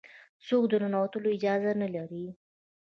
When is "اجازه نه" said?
1.37-1.87